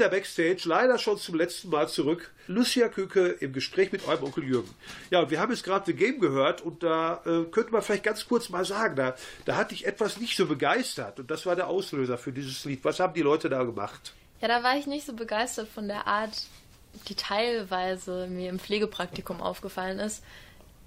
[0.04, 2.32] der Backstage leider schon zum letzten Mal zurück.
[2.48, 4.70] Lucia Küke im Gespräch mit eurem Onkel Jürgen.
[5.10, 8.04] Ja, und wir haben jetzt gerade The Game gehört und da äh, könnte man vielleicht
[8.04, 11.56] ganz kurz mal sagen, da, da hatte ich etwas nicht so begeistert und das war
[11.56, 12.84] der Auslöser für dieses Lied.
[12.84, 14.14] Was haben die Leute da gemacht?
[14.42, 16.34] Ja, da war ich nicht so begeistert von der Art,
[17.08, 20.22] die teilweise mir im Pflegepraktikum aufgefallen ist,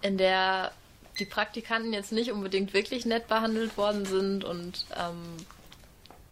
[0.02, 0.72] in der
[1.18, 5.38] die Praktikanten jetzt nicht unbedingt wirklich nett behandelt worden sind und ähm,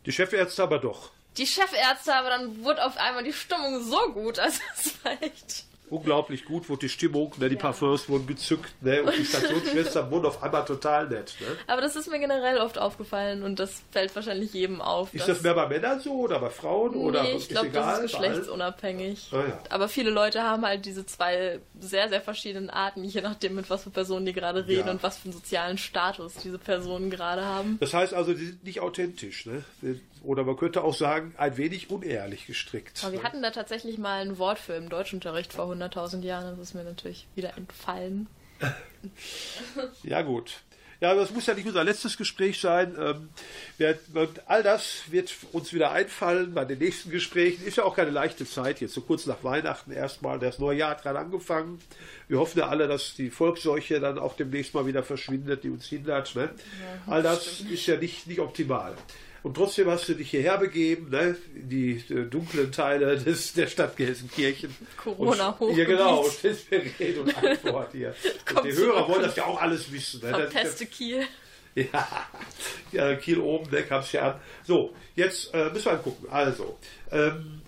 [0.04, 1.12] Die Chefärzte aber doch.
[1.36, 5.64] Die Chefärzte, aber dann wurde auf einmal die Stimmung so gut, also es war echt.
[5.90, 7.50] Unglaublich gut wurde die Stimmung, ne?
[7.50, 9.02] die Parfums wurden gezückt ne?
[9.02, 11.34] und die Stationsschwestern wurden auf einmal total nett.
[11.40, 11.46] Ne?
[11.66, 15.12] Aber das ist mir generell oft aufgefallen und das fällt wahrscheinlich jedem auf.
[15.12, 16.94] Ist das mehr bei Männern so oder bei Frauen?
[16.94, 19.28] oder nee, ich glaube, das ist geschlechtsunabhängig.
[19.32, 19.58] Ah, ja.
[19.68, 23.82] Aber viele Leute haben halt diese zwei sehr, sehr verschiedenen Arten, je nachdem, mit was
[23.84, 24.90] für Personen die gerade reden Ja.
[24.92, 27.76] und was für einen sozialen Status diese Personen gerade haben.
[27.78, 29.44] Das heißt also, die sind nicht authentisch.
[29.46, 29.62] Ne?
[30.24, 33.00] Oder man könnte auch sagen, ein wenig unehrlich gestrickt.
[33.02, 33.24] Aber wir ne?
[33.24, 36.56] hatten da tatsächlich mal ein Wort für im Deutschunterricht vor 100.000 Jahren.
[36.56, 38.26] Das ist mir natürlich wieder entfallen.
[40.02, 40.62] Ja, gut.
[41.00, 42.96] Ja, das muss ja nicht unser letztes Gespräch sein.
[42.98, 43.28] Ähm,
[44.14, 47.66] und all das wird uns wieder einfallen bei den nächsten Gesprächen.
[47.66, 50.38] Ist ja auch keine leichte Zeit jetzt, so kurz nach Weihnachten erstmal.
[50.38, 51.78] Das neue Jahr hat gerade angefangen.
[52.28, 55.84] Wir hoffen ja alle, dass die Volksseuche dann auch demnächst mal wieder verschwindet, die uns
[55.86, 56.34] hindert.
[56.34, 56.48] Ne?
[57.06, 58.94] all das ist ja nicht, nicht optimal.
[59.44, 61.36] Und trotzdem hast du dich hierher begeben, ne?
[61.54, 64.74] in die äh, dunklen Teile des, der Stadt Gelsenkirchen.
[64.96, 65.70] Corona-Hochgebiet.
[65.70, 66.20] Und- Ja, genau.
[66.24, 68.14] Und jetzt wir Rede und Antwort hier.
[68.56, 70.22] Und die Hörer wollen das ja auch alles wissen.
[70.22, 70.30] Ne?
[70.30, 71.24] Verpeste Kiel.
[71.74, 72.08] ja,
[72.90, 74.40] ja Kiel oben, ne, kam's ja an.
[74.66, 76.28] So, jetzt äh, müssen wir mal gucken.
[76.30, 76.78] Also,
[77.12, 77.60] ähm,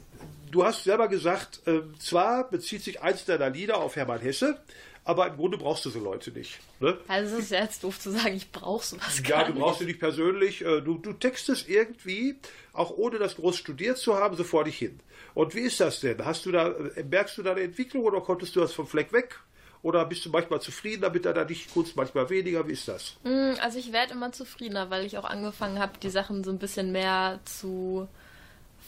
[0.51, 4.59] du hast selber gesagt, ähm, zwar bezieht sich eins deiner Lieder auf Hermann Hesse,
[5.07, 6.59] aber im Grunde brauchst du so Leute nicht.
[6.81, 6.99] Ne?
[7.09, 10.01] Also es ist jetzt doof zu sagen, ich brauche sowas Ja, du brauchst sie nicht
[10.01, 10.63] persönlich.
[10.65, 12.37] äh, Du, du textest irgendwie,
[12.75, 15.01] auch ohne das groß studiert zu haben, so vor dich hin.
[15.33, 16.23] Und wie ist das denn?
[16.25, 19.13] Hast du da, äh, merkst du da eine Entwicklung oder konntest du das vom Fleck
[19.13, 19.39] weg?
[19.83, 22.67] Oder bist du manchmal zufrieden damit deiner Dichtkunst, manchmal weniger?
[22.67, 23.15] Wie ist das?
[23.23, 26.59] Mm, Also ich werde immer zufriedener, weil ich auch angefangen habe, die Sachen so ein
[26.59, 28.09] bisschen mehr zu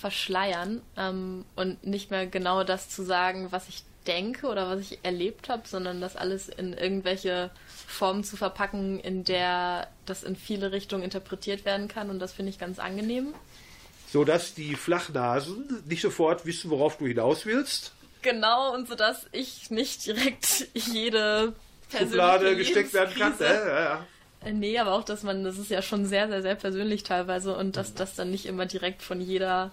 [0.00, 4.98] verschleiern ähm, und nicht mehr genau das zu sagen, was ich denke oder was ich
[5.04, 7.50] erlebt habe, sondern das alles in irgendwelche
[7.86, 12.50] Formen zu verpacken, in der das in viele Richtungen interpretiert werden kann und das finde
[12.50, 13.34] ich ganz angenehm.
[14.12, 17.92] so dass die Flachnasen nicht sofort wissen, worauf du hinaus willst.
[18.22, 21.52] Genau, und so dass ich nicht direkt jede
[21.96, 23.32] Schublade gesteckt werden kann.
[23.34, 24.06] Lebenskrise- Ja, ja,
[24.52, 27.76] Nee, aber auch, dass man, das ist ja schon sehr, sehr, sehr persönlich teilweise und
[27.76, 29.72] dass das dann nicht immer direkt von jeder,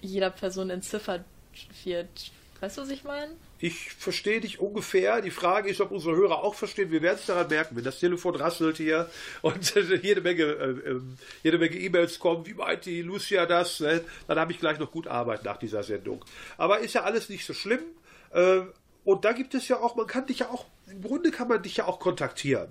[0.00, 1.24] jeder Person entziffert
[1.84, 2.08] wird.
[2.60, 3.32] Weißt du, was ich meine?
[3.62, 5.20] Ich verstehe dich ungefähr.
[5.20, 6.90] Die Frage ist, ob unsere Hörer auch verstehen.
[6.90, 9.10] Wir werden es daran merken, wenn das Telefon rasselt hier
[9.42, 12.46] und jede Menge äh, ähm, jede Menge E-Mails kommen.
[12.46, 13.80] Wie meint die Lucia das?
[13.80, 14.02] Ne?
[14.26, 16.24] Dann habe ich gleich noch gut Arbeit nach dieser Sendung.
[16.56, 17.80] Aber ist ja alles nicht so schlimm.
[18.32, 18.62] Äh,
[19.04, 21.62] und da gibt es ja auch, man kann dich ja auch, im Grunde kann man
[21.62, 22.70] dich ja auch kontaktieren.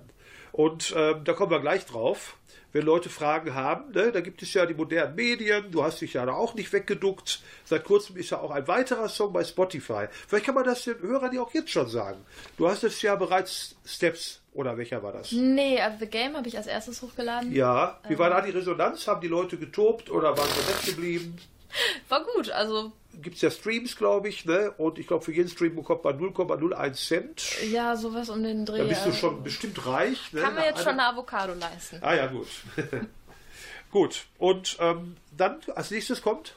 [0.52, 2.36] Und ähm, da kommen wir gleich drauf.
[2.72, 6.12] Wenn Leute Fragen haben, ne, da gibt es ja die modernen Medien, du hast dich
[6.12, 7.42] ja da auch nicht weggeduckt.
[7.64, 10.06] Seit kurzem ist ja auch ein weiterer Song bei Spotify.
[10.28, 12.24] Vielleicht kann man das den Hörern ja auch jetzt schon sagen.
[12.56, 15.32] Du hast es ja bereits Steps, oder welcher war das?
[15.32, 17.52] Nee, also The Game habe ich als erstes hochgeladen.
[17.52, 19.06] Ja, wie war da die Resonanz?
[19.08, 21.36] Haben die Leute getobt oder waren sie nett geblieben?
[22.08, 24.70] War gut, also Gibt es ja Streams, glaube ich, ne?
[24.78, 27.62] Und ich glaube, für jeden Stream bekommt man 0,01 Cent.
[27.70, 28.78] ja, sowas um den Dreh.
[28.78, 30.32] Da bist du schon bestimmt reich.
[30.32, 30.40] Ne?
[30.42, 31.98] Kann man jetzt schon eine Avocado leisten.
[32.02, 32.46] Ah ja, gut.
[33.90, 34.26] gut.
[34.38, 36.54] Und ähm, dann als nächstes kommt,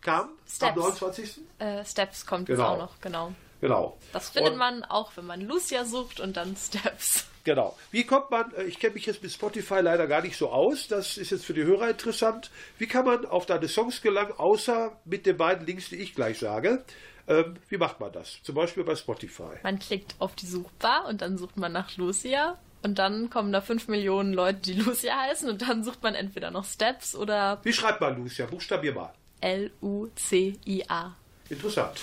[0.00, 0.76] kam am Steps.
[0.76, 1.40] 29.
[1.60, 2.60] Äh, Steps kommt Genau.
[2.62, 3.32] jetzt auch noch, genau.
[3.60, 3.96] Genau.
[4.12, 7.26] Das findet Und- man auch, wenn man Lucia sucht und dann Steps.
[7.44, 7.76] Genau.
[7.90, 10.88] Wie kommt man, äh, ich kenne mich jetzt mit Spotify leider gar nicht so aus,
[10.88, 12.50] das ist jetzt für die Hörer interessant.
[12.78, 16.38] Wie kann man auf deine Songs gelangen, außer mit den beiden Links, die ich gleich
[16.38, 16.84] sage?
[17.26, 18.42] Ähm, wie macht man das?
[18.42, 19.58] Zum Beispiel bei Spotify.
[19.62, 22.58] Man klickt auf die Suchbar und dann sucht man nach Lucia.
[22.82, 25.48] Und dann kommen da 5 Millionen Leute, die Lucia heißen.
[25.48, 28.46] Und dann sucht man entweder noch Steps oder Wie schreibt man Lucia?
[28.46, 29.12] Buchstabier mal.
[29.40, 31.14] L-U-C-I-A.
[31.48, 32.00] Interessant.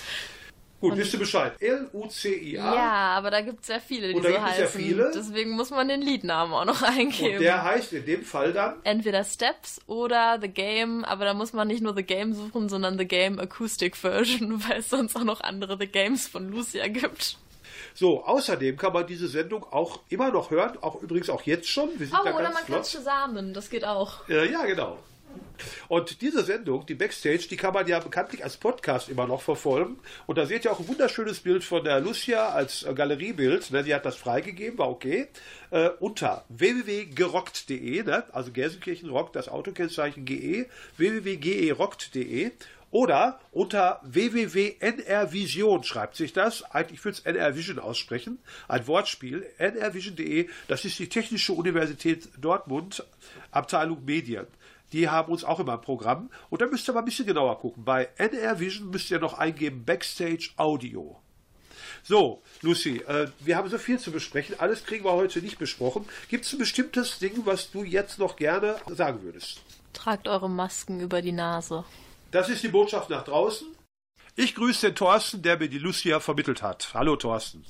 [0.82, 1.54] Gut, wisst ihr Bescheid?
[1.62, 2.76] L-U-C-I-A.
[2.76, 4.82] Ja, aber da gibt es sehr viele, die Und da so gibt es ja heißen.
[4.82, 5.12] viele.
[5.14, 7.36] Deswegen muss man den Liednamen auch noch eingeben.
[7.38, 11.54] Und der heißt in dem Fall dann Entweder Steps oder The Game, aber da muss
[11.54, 15.24] man nicht nur The Game suchen, sondern The Game Acoustic Version, weil es sonst auch
[15.24, 17.38] noch andere The Games von Lucia gibt.
[17.94, 21.90] So, außerdem kann man diese Sendung auch immer noch hören, auch übrigens auch jetzt schon.
[21.98, 22.86] Wir sind Oh, da oder ganz man kann flott.
[22.86, 24.28] zusammen, das geht auch.
[24.30, 24.98] Äh, ja, genau.
[25.88, 30.00] Und diese Sendung, die Backstage, die kann man ja bekanntlich als Podcast immer noch verfolgen.
[30.26, 33.72] Und da seht ihr auch ein wunderschönes Bild von der Lucia als äh, Galeriebild.
[33.72, 33.84] Ne?
[33.84, 35.28] Sie hat das freigegeben, war okay.
[35.70, 38.24] Äh, unter www.gerockt.de, ne?
[38.32, 40.68] also Gelsenkirchen rockt das Autokennzeichen GE,
[40.98, 42.52] www.gerockt.de.
[42.92, 46.64] Oder unter www.nrvision schreibt sich das.
[46.72, 48.40] Eigentlich würde es NRVision aussprechen.
[48.68, 49.46] Ein Wortspiel.
[49.60, 50.50] nrvision.de.
[50.68, 53.06] Das ist die Technische Universität Dortmund,
[53.52, 54.46] Abteilung Medien.
[54.94, 56.30] Die haben uns auch immer im Programm.
[56.50, 57.86] Und da müsst ihr mal ein bisschen genauer gucken.
[57.86, 61.22] Bei NRVision müsst ihr noch eingeben Backstage Audio.
[62.04, 64.60] So, Lucy, äh, wir haben so viel zu besprechen.
[64.60, 66.06] Alles kriegen wir heute nicht besprochen.
[66.30, 69.62] Gibt es ein bestimmtes Ding, was du jetzt noch gerne sagen würdest?
[69.94, 71.84] Tragt eure Masken über die Nase.
[72.32, 73.68] Das ist die Botschaft nach draußen.
[74.36, 76.92] Ich grüße den Thorsten, der mir die Lucia vermittelt hat.
[76.94, 77.66] Hallo Thorsten.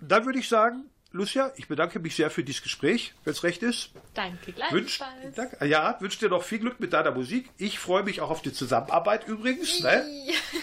[0.00, 0.84] Dann würde ich sagen,
[1.16, 3.90] Lucia, ich bedanke mich sehr für dieses Gespräch, wenn es recht ist.
[4.14, 5.34] Danke Wünsch, gleichfalls.
[5.34, 7.48] danke, ja, wünsche dir noch viel Glück mit deiner Musik.
[7.56, 9.80] Ich freue mich auch auf die Zusammenarbeit übrigens.
[9.80, 10.04] Ne?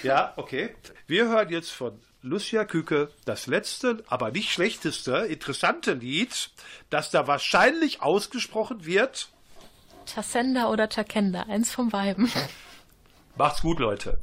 [0.03, 0.75] Ja, okay.
[1.07, 6.51] Wir hören jetzt von Lucia Küke das letzte, aber nicht schlechteste, interessante Lied,
[6.89, 9.29] das da wahrscheinlich ausgesprochen wird.
[10.05, 12.31] Tassenda oder Takenda, eins vom beiden.
[13.37, 14.19] Macht's gut, Leute.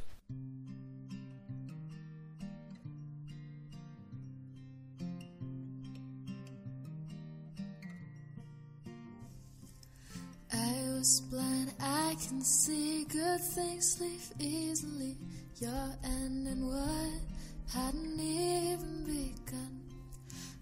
[11.01, 15.17] Blind, I can see good things leave easily.
[15.59, 17.21] Your end and what
[17.73, 19.81] hadn't even begun.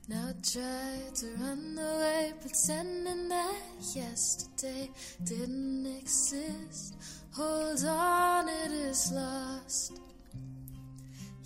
[0.08, 3.62] Now try to run away, pretending that
[3.94, 4.90] yesterday
[5.26, 6.96] didn't exist.
[7.36, 10.00] Hold on, it is lost.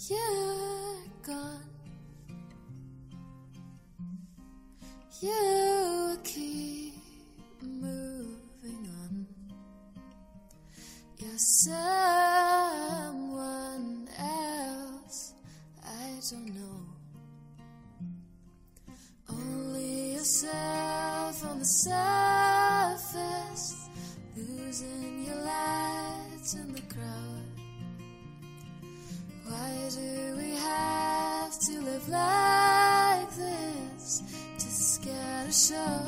[0.07, 1.63] You're gone.
[5.19, 6.93] You keep
[7.61, 8.12] moving
[11.23, 11.79] You're someone
[14.19, 15.33] else.
[15.81, 16.81] I don't know.
[19.29, 23.07] Only yourself on the surface,
[24.35, 27.47] losing your light in the crowd.
[29.45, 34.23] Why do we have to live like this?
[34.55, 36.01] Just scared to show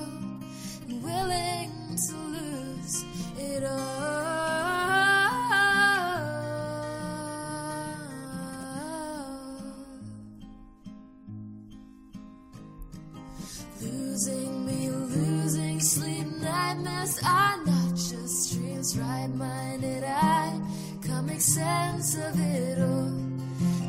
[0.89, 3.05] and willing to lose
[3.37, 4.64] it all.
[14.15, 18.97] Losing me, losing sleep, nightmares are not just dreams.
[18.97, 20.57] Right minded, I
[21.05, 23.11] can't make sense of it all.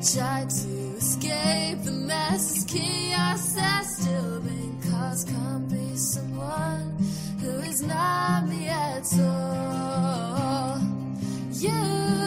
[0.03, 5.29] Try to escape the mess, chaos has still been caused.
[5.29, 6.97] Can't be someone
[7.41, 10.81] who is not me at all.
[11.53, 12.26] You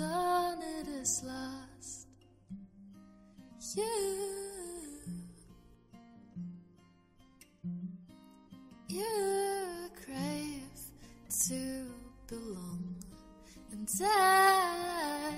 [0.00, 2.06] on, it is lost.
[3.74, 3.84] You,
[8.88, 10.80] you crave
[11.48, 11.86] to
[12.28, 12.94] belong,
[13.72, 15.32] and I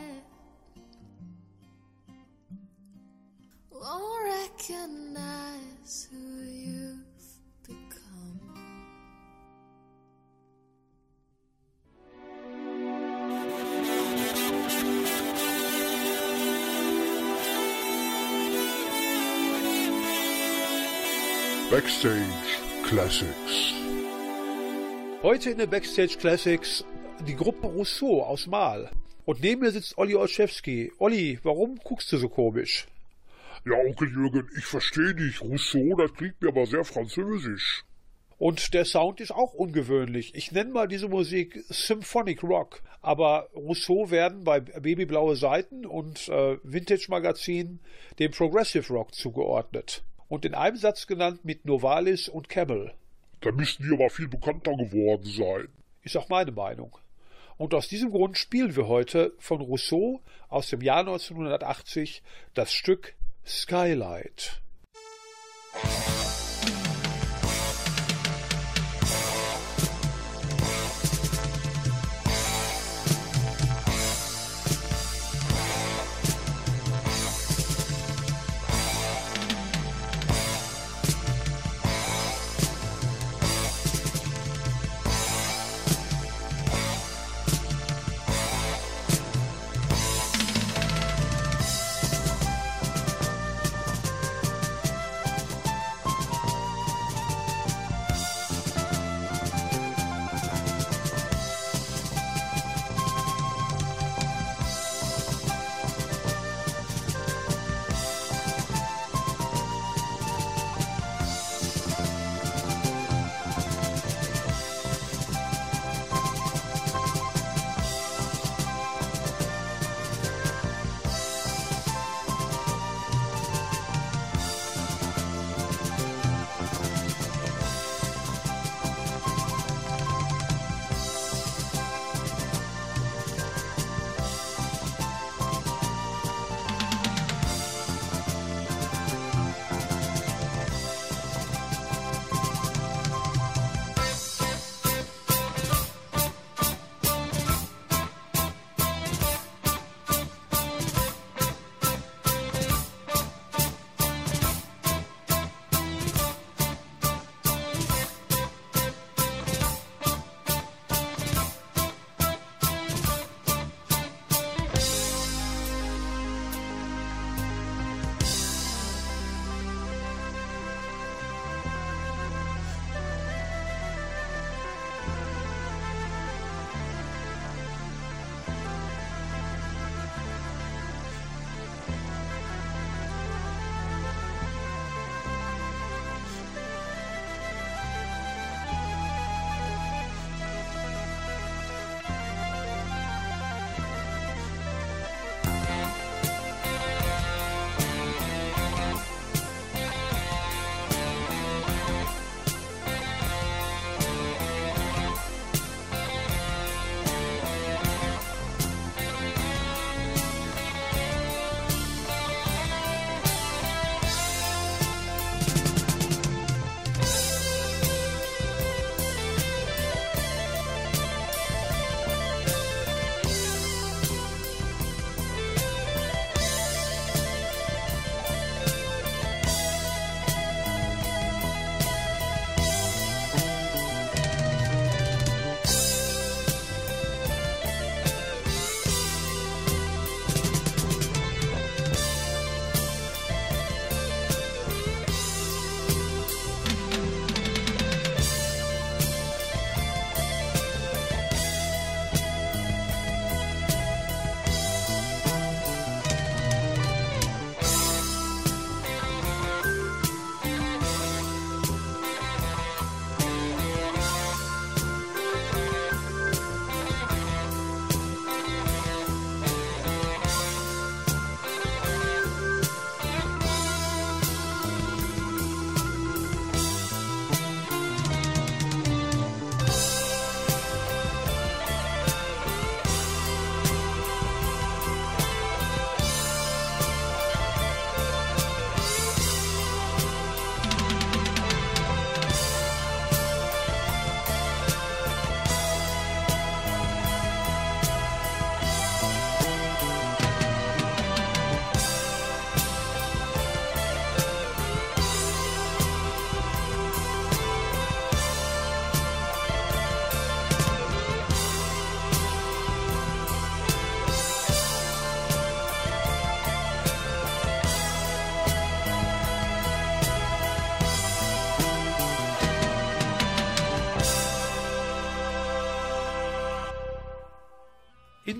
[3.70, 6.73] won't recognize who you've
[21.74, 22.22] Backstage
[22.84, 23.74] Classics.
[25.24, 26.84] Heute in den Backstage Classics
[27.26, 28.92] die Gruppe Rousseau aus Mal.
[29.24, 30.92] Und neben mir sitzt Olli Olszewski.
[31.00, 32.86] Olli, warum guckst du so komisch?
[33.66, 35.40] Ja, Onkel Jürgen, ich verstehe dich.
[35.40, 37.82] Rousseau, das klingt mir aber sehr französisch.
[38.38, 40.32] Und der Sound ist auch ungewöhnlich.
[40.36, 42.84] Ich nenne mal diese Musik Symphonic Rock.
[43.02, 47.80] Aber Rousseau werden bei Babyblaue Seiten und äh, Vintage Magazin
[48.20, 50.04] dem Progressive Rock zugeordnet.
[50.34, 52.92] Und in einem Satz genannt mit Novalis und Camel.
[53.40, 55.68] Da müssten die aber viel bekannter geworden sein.
[56.02, 56.98] Ist auch meine Meinung.
[57.56, 63.14] Und aus diesem Grund spielen wir heute von Rousseau aus dem Jahr 1980 das Stück
[63.46, 64.60] Skylight.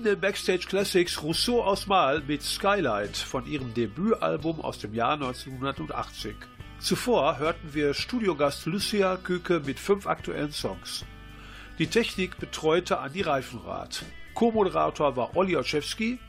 [0.05, 6.35] Den Backstage Classics Rousseau aus Mal mit Skylight von ihrem Debütalbum aus dem Jahr 1980.
[6.79, 11.03] Zuvor hörten wir Studiogast Lucia Küke mit fünf aktuellen Songs.
[11.79, 14.05] Die Technik betreute Andi Reifenrath.
[14.35, 16.19] Co-Moderator war Olli Olszewski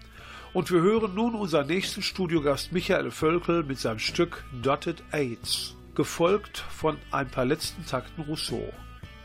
[0.54, 6.64] und wir hören nun unseren nächsten Studiogast Michael Völkel mit seinem Stück Dotted AIDS, gefolgt
[6.70, 8.72] von ein paar letzten Takten Rousseau.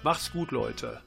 [0.04, 1.00] Macht's gut, Leute.